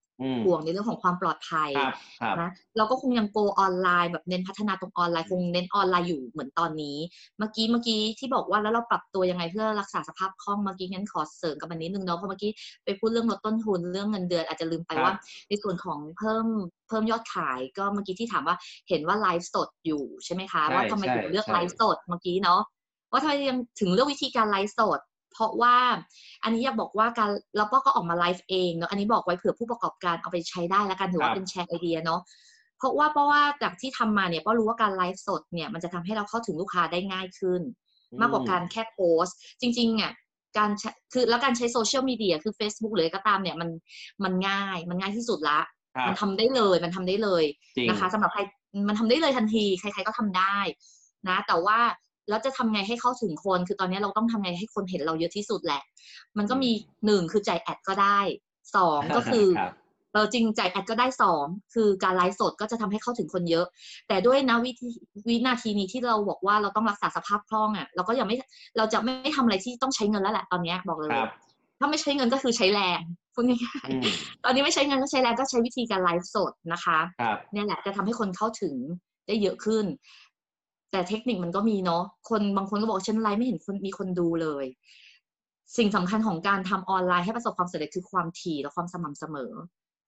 [0.46, 6.98] ห่วงในเรื่องของความปลอดภัยครับครับนะเราก็คงยังโกออนไลน์แบบเน้นพัฒนาตรงออนไลน์คงเน้นออนไลน์อยู่เหมือนตอนนี้
[7.38, 12.52] เมื่อกี้เมื่อกี้ที่บอกว่าแล้วเราปรับตัวยังไงเพื่อรักษาสภาพคล่องเมื่อกี้งั้นขอเสริมกับอันนี้นึงเนาะเพราะเมื่อกี้
[12.86, 15.14] ไปพูดเรื่องลดต้นทุนเรื่องเงินเดือนอาจจะลืมไปครับว่า
[15.50, 16.46] ในส่วนของเพิ่ม
[16.88, 18.56] เพิ่มยอดขายก็เมื่อกี้ที่ถามว่า
[18.90, 22.62] เห็นว่าไลฟ์สดอยู่ใช่ไหมคะใช่ว่าทำไมใช่ถึงเลือกใช่ไลฟ์สดเมื่อกี้เนาะ
[23.12, 25.00] ว่าทำไมยังถึงเลือกวิธีการไลฟ์สด
[25.34, 25.76] เพราะว่า
[26.44, 32.22] อันนี้อยากบอกว่าการแล้วป้อก็ออกมาไลฟ์เองเนาะอันนี้บอกไว้เผื่อผู้ประกอบการเอาไปใช้ได้แล้วกันถือว่าเป็นแชร์ไอเดียเนาะ
[32.78, 37.62] เพราะว่าเพราะว่าจากที่ทำมาเนี่ยป้อรู้ว่าการไลฟ์สดเนี่ยมันจะทำให้เราเข้าถึงลูกค้าได้ง่ายขึ้น
[38.22, 40.12] มากกว่าการแค่โพสต์จริงๆอะ
[40.58, 43.70] การใช้คือแล้วการใช้โซเชียลมีเดียคือ Facebook หรืออะไรก็ตามเนี่ยมัน
[44.24, 45.60] มันง่ายมันง่ายที่สุดละ
[45.96, 47.44] ครับมันทำได้เลยมันทำได้เลย
[47.76, 48.42] จริงนะคะสำหรับใคร
[48.88, 50.58] มันทำได้เลยทันที ใคร ๆก็ทำได้
[51.28, 51.80] นะ แต่ว่า
[52.30, 55.82] แล้วจะทำไงให้เข้าถึงคน คือตอนนี้เราต้องทำไงให้คนเห็นเราเยอะที่สุดแหละ
[56.38, 56.72] มันก็มี
[57.06, 58.20] หนึ่งคือจ่ายแอดก็ได้
[58.76, 59.74] สองก็คือครับ
[60.14, 63.66] เออจริงจ่ายแอดก็ได้สองคือการไลฟ์สดก็จะทำให้เข้าถึงคนเยอะ
[64.08, 64.88] แต่ด้วยนะวิธี
[65.28, 68.36] วินาทีนี้ที่เราบอกว่าเราต้องรักษาสภาพคล่องอะเราก็ยังไม่
[68.78, 71.30] เราจะไม่ทำอะไรที่ต้องใช้เงินแล้วแหละตอนเนี้ยบอกเลยครับ
[71.80, 73.02] ถ้าไม่ใช้เงินก็คือใช้แรง
[73.34, 78.76] พูดง่ายอืมๆตอนนี้ไม่ใช้เงินก็ใช้แรงก็ใช้วิธีการไลฟ์สดนะคะครับเนี่ยแหละจะทำให้คนเข้าถึง
[79.28, 79.86] ได้เยอะขึ้น
[80.94, 84.66] แต่เทคนิคมันก็มีเนาะคนบางคนก็บอกฉันไลฟ์ไม่เห็นคนมีคนดูเลย
[85.78, 89.52] สิ่งสำคัญของการทำออนไลน์ให้ประสบความสำเร็จคือความถี่และความสม่ำเสมอ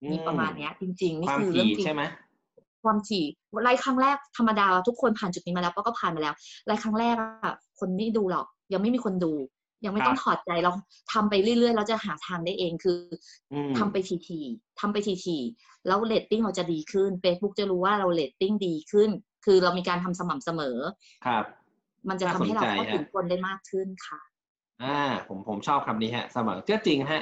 [0.02, 2.04] อนี่ประมาณเนี้ย จริงๆนี่ความคือเรื่องถี่จริงใช่ไหม
[2.84, 3.24] ความถี่
[3.63, 6.34] ไลฟ์ครั้งแรกธรรมดาทุกคนผ่านจุดนี้มาแล้วป้าก็ผ่านมาแล้ว
[6.65, 9.34] ไลฟ์ครั้งแรกอะคนไม่ดูหรอก ยังไม่มีคนดู
[9.86, 10.71] ยังไม่ต้องถอดใจเรา
[11.13, 13.00] ทำไปเรื่อยๆเราจะหาทางได้เองคือ
[13.54, 19.10] อืมทำไปทีๆทำไปทีๆแล้วเรตติ้งเราจะดีขึ้น Facebook จะรู้ว่าเราเรตติ้งดีขึ้น
[19.46, 20.78] คือเรามีการทำสม่ำเสมอ
[21.26, 21.46] ครับ
[22.10, 24.20] มันจะทำให้เราเข้าถึงคนได้มากขึ้นค่ะ
[24.84, 27.22] อ่า ผมผมชอบคำนี้ฮะ สม่ำก็จริงฮะ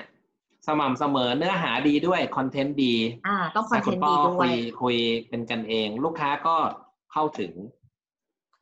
[0.68, 2.96] สม่ำเสมอเนื้อหาดีด้วย content ดี
[3.28, 4.98] อ่า ต้อง content ดีด้วยคุยคุย
[5.30, 6.56] เป็นกันเอง ลูกค้าก็
[7.12, 7.54] เข้าถึง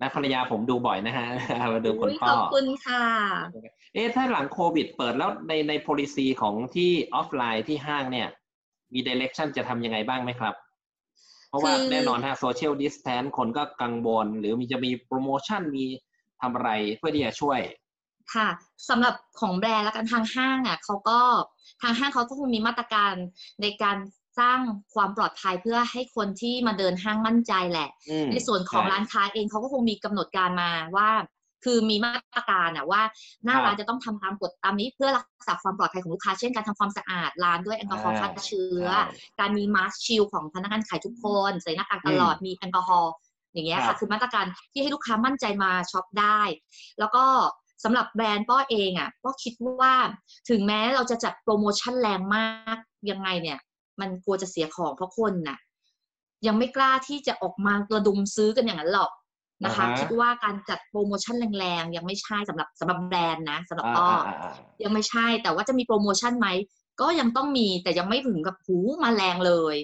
[0.02, 1.26] นะภรรยาผมดูบ่อยนะฮะ
[1.74, 3.06] มาดูคุณอุ๊ยพ่ขออบคุณค่ะ
[3.94, 8.28] เอ๊ะถ้าหลังโควิดเปิดแล้วในใน policy ของที่ออฟไลน์ที่ห้างเนี่ย
[8.94, 10.56] มี direction จะทำยังไงบ้างไหมครับ
[11.52, 15.86] เพราะว่าคือแน่นอนฮะ social distance คนก็กังวลหรือมีจะมีโปรโมชั่นมี
[16.42, 17.60] ทำอะไรเพื่อที่จะช่วย
[18.34, 18.48] ค่ะ
[18.90, 21.20] สำหรับของแบรนด์และกันทางห้างอะเขาก็
[21.82, 23.14] ทางห้างเขาก็คงมีมาตรการ
[23.62, 23.98] ในการ
[24.40, 24.60] สร้าง
[24.96, 31.10] ความปลอดภัยเพื่อให้คนที่มาเดินห้างมั่นใจแหละอืมในส่วนของใช่ร้านค้าเองเขาก็คงมีกำหนดการมาว่า
[31.66, 33.02] คือมีมาตรการอะว่า
[33.46, 38.98] หน้าครับร้านจะต้องทำตามกฎตามนี้เพื่อรักษาความปลอดภัยของลูกค้า เช่นการทำความสะอาดร้านด้วยแอลกอฮอล์อ่าฆ่าเชื้อใช่
[39.40, 43.14] การมีมาสก์ชิลของพนักงานขายทุกคน ใส่หน้ากากตลอดมีแอลกอฮอล์
[43.54, 46.42] อย่างเงี้ยครัค่ะบคือมาตรการที่ให้ลูกค้ามั่นใจมาช็อปได้
[47.00, 47.26] แล้วก็
[47.84, 49.94] สำหรับแบรนด์ป้อเองอะก็คิดว่า
[50.50, 52.78] ถึงแม้เราจะจัดโปรโมชั่นแรงมาก
[53.12, 53.60] ยังไงเนี่ย
[54.00, 55.58] มันกลัวจะเสียของเพราะคนน่ะ
[56.48, 59.12] ยังไม่กล้าที่จะออกมาระดมซื้อกันอย่างนั้นหรอก
[59.66, 66.48] นะคะอ่าฮะคิดว่าการจัดโปรโมชั่นแรงๆ ยังไม่ใช่สำหรับสำหรับแบรนด์นะสำหรับอ่าป้ออ่าอ่ายังไม่ใช่แต่ว่าจะมีโปรโมชั่นไหม
[67.02, 69.76] ก็ยังต้องมีแต่ยังไม่ถึงกับหูมาแรงเลย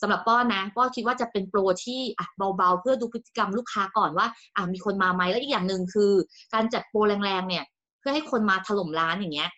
[0.00, 6.12] สำหรับป้อนะป้อคิดว่าจะเป็นโปรที่อะเบาๆ เพื่อดูพฤติกรรมลูกค้าก่อนว่าอะมีคนมาไหมแล้วอีกอย่างหนึ่งคือ
[6.54, 7.64] การจัดโปรแรงๆเนี่ย
[8.00, 9.50] เพื่อให้คนมาถล่มร้านอย่างเงี้ย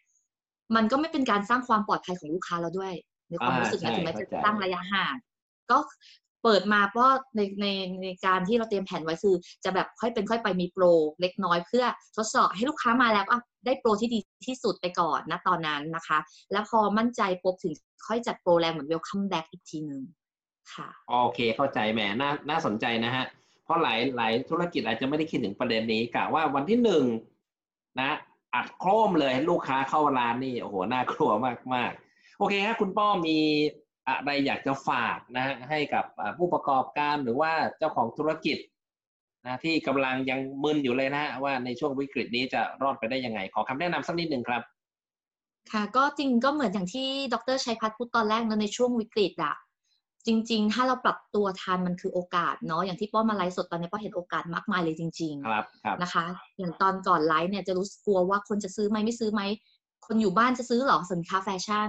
[0.75, 2.93] มันก็ไม่เป็นการสร้างความปลอดภัยของลูกค้าเราด้วย
[3.29, 5.15] ในความอ่ารู้สึกนะใช่ถึงแม้จะเข้าใจตั้งระยะห่าง
[5.71, 5.79] ก็
[6.47, 7.67] เปิดมาเพราะในใน
[8.03, 10.85] ในการที่เราเตรียมแผนไว้คือ จะแบบค่อยเป็นค่อยไปมีโปร
[11.21, 11.85] เล็กน้อยเพื่อ
[12.17, 16.19] ทดสอบให้ลูกค้ามาแล้วอะได้โปรที่ดีที่สุดไปก่อนนะตอนนั้นนะคะ
[16.53, 17.75] แล้วพอมั่นใจปุ๊บถึง
[18.07, 20.03] ค่อยจัดโปรแรงเหมือน welcome back อีกทีหนึ่ง
[20.75, 23.25] ค่ะโอเคเข้าใจแหมน่าน่าสนใจนะฮะ
[23.65, 27.05] เพราะหลายหลายธุรกิจอาจจะไม่ได้คิดถึงประเด็นนี้กะว่าวันที่หนึ่ง
[28.01, 28.11] นะ
[28.55, 33.39] อัดโครมเลยลูกค้าเข้าร้านนี่โอ้โหน่ากลัวมากมากๆโอเคฮะคุณป้อมี
[34.09, 38.59] อะไรอยากจะฝากนะฮะให้กับอ่าผู้ประกอบการหรือว่าเจ้าของธุรกิจ
[39.47, 44.63] นะที่กำลังยังมึนอยู่เลยนะฮะว่าในช่วงวิกฤตนี้จะรอดไปได้ยังไง ขอคำแนะนำสักนิดหนึ่งครับ
[45.73, 49.55] ค่ะ ก็จริงก็เหมือนอย่างที่ดรชัยพัชร์พูดตอนแรกนะในช่วงวิกฤตอะ
[50.27, 56.25] จริง ๆ ถ้าเราปรับตัวทันมันคือโอกาสเนาะอย่างที่ป้อมาไลฟ์สดตอนนี้ป้อเห็นโอกาสมากมายเลยจริงครับครับๆนะคะ
[56.59, 59.43] อย่างตอนก่อนไลฟ์เนี่ยจะรู้สึกกลัวว่าคนจะซื้อไหมไม่ซื้อไหม
[60.07, 61.89] คนอยู่บ้านจะซื้อหรอสินค้าแฟชั่น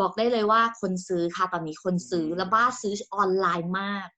[0.00, 4.08] บอกได้เลยว่าคนซื้อค่ะตอนนี้คนซื้อและบ้าซื้อออนไลน์มาก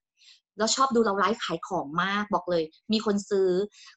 [0.59, 3.51] แล้วชอบดูเราไลฟ์ขายของมากบอกเลย มีคนซื้อ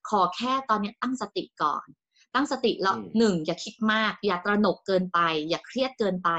[0.10, 1.88] ขอแค่ตอนนี้ตั้งสติก่อน
[2.36, 6.30] ตั้งสติแล้วอืมหนึ่งอย่าคิดมาก อย่าตระหนกเกินไป อย่าเครียดเกินไป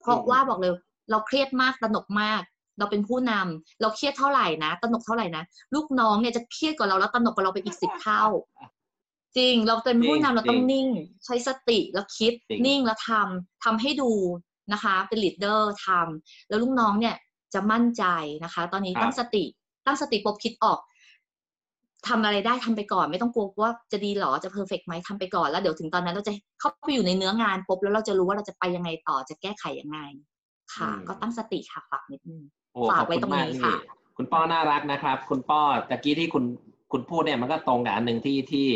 [0.00, 0.72] เพราะอืมว่าบอกเลย
[1.10, 2.42] เราเครียดมากตระหนกมาก
[2.78, 5.42] เราเป็นผู้นำเราเครียดเท่าไหร่นะตระหนกเท่าไหร่นะ
[5.74, 8.24] ลูกน้องเนี่ยจะเครียดกว่าเราแล้วตระหนกกว่าเราไปอีกสิบเท่า
[9.36, 10.88] จริงเราเป็นผู้นำเราต้องนิ่ง
[11.24, 14.12] ใช้สติแล้วคิดจริงนิ่งแล้วทำทำให้ดู
[14.72, 17.16] นะคะ เป็นลีดเดอร์ทำแล้วลูกน้องเนี่ย
[17.54, 18.04] จะมั่นใจ
[18.44, 19.44] นะคะ ตอนนี้ตั้งสติ
[19.86, 20.78] ตั้งสติปุ๊บคิดออก
[22.08, 29.98] ทำอะไรได้ทำไปก่อน ไม่ต้องกลัวว่าจะดีหรอจะ perfect ไหมทำไปก่อนแล้วเดี๋ยวถึงตอนนั้นเราจะเข้าไปอยู่ในเนื้องานปุ๊บแล้วเราจะรู้ว่าเราจะไปยังไงต่อจะแก้ไขยังไง
[30.74, 32.42] ค่ะอืมก็ตั้งสติค่ะฝากนิดนึง
[32.74, 33.74] โอ้ฝากขอบไว้คุณตรงมากนี้ที่ค่ะ
[34.16, 36.44] คุณป้อน่ารักนะครับ คุณป้อตะกี้ที่คุณ
[36.92, 38.68] คุณพูดเนี่ยมันก็ตรงกับอันหนึ่งที่ที่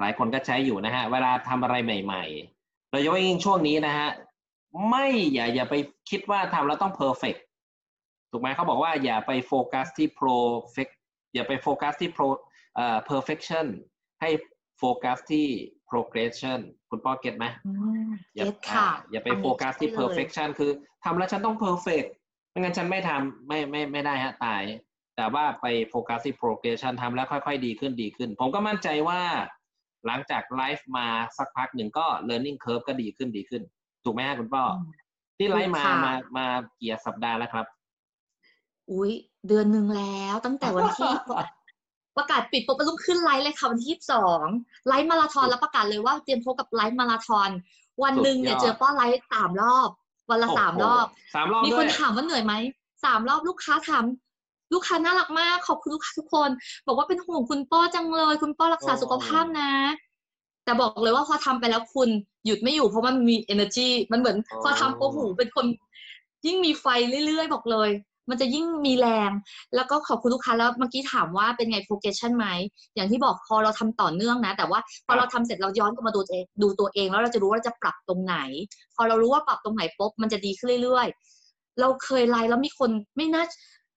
[0.00, 4.08] หลายคนก็ใช้อยู่นะฮะ เวลาทำอะไรใหม่ๆโดยเฉพาะยิ่งช่วงนี้นะฮะ
[4.88, 5.74] ไม่อย่าอย่าไป
[6.10, 7.36] คิดว่าทำแล้วต้อง perfect
[8.30, 10.92] ถูกไหมเขาบอกว่าอย่าไปโฟกัสที่ perfect
[11.34, 12.26] อย่าไปโฟกัสที่ pro
[12.76, 13.66] เอ่อ perfection
[14.20, 14.30] ให้
[14.78, 15.46] โฟกัสที่
[15.90, 17.72] progression คุณป้อ get ไหมอื
[18.08, 20.70] มอย่า get ค่ะอ่าอย่าไปอันนี้โฟกัสที่ใช่เลย perfection คือ
[21.04, 22.08] ทำแล้วฉันต้อง perfect
[22.50, 24.62] ไม่งั้นฉันไม่ทำไม่ไม่ไม่ได้ฮะตาย
[25.16, 29.20] แต่ว่าไปโฟกัสที่ progression ทำแล้วค่อย ๆ ดีขึ้นดีขึ้น ผมก็มั่นใจว่า
[30.06, 31.06] หลังจากไลฟ์มา
[31.38, 33.62] สักพักหนึ่งก็ learning curve ก็ดีขึ้นดีขึ้น
[34.04, 34.76] ถูกไหมฮะคุณป้ออม
[35.38, 36.46] ที่ไลฟ์มาถูกค่ะมามา
[36.80, 37.66] กี่สัปดาห์แล้วครับ
[38.90, 39.12] อุ้ย
[39.48, 41.12] เดือนหนึ่งแล้วตั้งแต่วันที่
[42.16, 44.44] ประกาศปิดปุ๊บลุกขึ้นไลฟ์เลยค่ะวันที่ยี่สิบสอง
[44.88, 47.50] ไลฟ์มาราธอนแล้วประกาศเลยว่าเตรียมพบกับไลฟ์มาราธอน
[48.02, 49.88] วันหนึ่งเนี่ยสุดยอดเจอป้อไลฟ์สามรอบ
[50.30, 52.54] วันละสามรอบโโหสามรอบมีด้ควนยถามว่าเหนื่อยไหม
[53.04, 54.04] สามรอบลูกค้าถาม
[54.72, 56.50] ลูกค้าน่ารักมาก ขอบคุณลูกค้าทุกคน
[56.86, 59.72] บอกว่าเป็นห่วงคุณป้อจังเลย คุณป้อรักษาโอ้สุขภาพนะ
[60.64, 62.08] แต่บอกเลยว่าพอทำไปแล้วคุณ
[62.46, 65.66] หยุดไม่อยู่เพราะมันมี energy มันเหมือนพอทำปุ๊บหูเป็นคน
[66.46, 66.86] ยิ่งมีไฟ
[67.26, 67.90] เรื่อยๆ บอกเลย
[68.30, 69.30] มันจะยิ่งมีแรง
[69.74, 72.46] แล้วก็ขอบคุณลูกค้าแล้วเมื่อกี้ถามว่าเป็นไง progression ไหม
[72.94, 78.36] อย่างที่บอกพอเราทำต่อเนื่องนะ แต่ว่าพอเราทำเสร็จเราย้อนกลับมาดูตัวเองดูตัวเอง แล้วเราจะรู้ว่าเราจะปรับตรงไหน
[78.96, 83.44] พอเรารู้ว่าปรับตรงไหนปุ๊บมันจะดีขึ้นเรื่อยๆเราเคยไลน์แล้วมีคนไม่น่า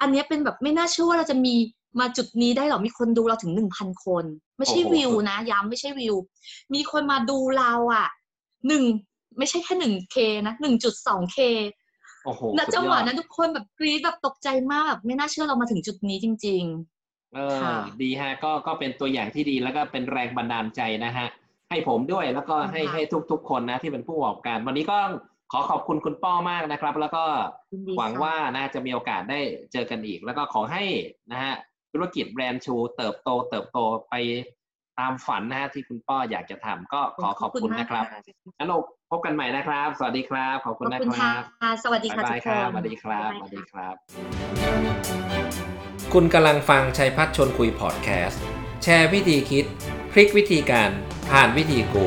[0.00, 1.54] อันเนี้ยเป็นแบบไม่น่าเชื่อว่าเราจะมี
[2.00, 4.24] มาจุดนี้ได้เหรอ มีคนดูเราถึงหนึ่งพันคน
[4.58, 6.16] ไม่ใช่โอ้โหวิวนะย้ำไม่ใช่วิว
[6.74, 8.06] มีคนมาดูเราอะ
[8.68, 8.84] หนึ่ง
[9.38, 11.38] ไม่ใช่แค่หนึ่งเคนะหนึ่งจุดสองเค
[12.24, 16.64] โอ้โหณสุดจังหยวะอดนั้นทุกคนแบบกรี๊ดแบบตกใจมากแบบไม่น่าเชื่อเรามาถึงจุดนี้จริง
[17.34, 21.26] เอค่ะอดีฮะ ก็ก็เป็นตัวอย่างที่ดีแล้วก็เป็นแรงบันดาลใจนะฮะ
[21.70, 24.98] ให้ผมด้วยแล้วก็ให้ค่ะให้ทุกๆคนนะที่เป็นผู้ประกอบการ วันนี้ก็
[25.52, 29.40] ขอขอบคุณคุณป้อมากนะครับ แล้วก็ๆยินดีหวังค่ะว่าน่าจะมีโอกาสได้
[29.72, 30.84] เจอกันอีก แล้วก็ขอให้
[31.32, 31.54] นะฮะ
[31.92, 33.78] ธุรกิจแบรนด์ชู เติบโต เติบโต
[34.08, 34.14] ไป
[34.98, 38.22] ตามฝันนะฮะที่คุณป้ออยากจะทำก็ขอขอบคุณนะครับมาก
[38.58, 38.78] งั้นเรา
[39.10, 43.94] พบกันใหม่นะครับ สวัสดีครับ ขอบขคุอบณนะคุณครัค่ะบสวัสดีค่ะบ๊ายทุบายกคครับนสวัสดีครับายสบายวัสดีค่ะครับ
[46.14, 48.42] คุณกำลังฟังชัยพัฒน์ชวนคุยพอดแคสต์
[48.82, 49.64] แชร์วิธีคิด
[50.12, 50.90] พลิกวิธีการ
[51.30, 52.06] ผ่านวิธีกู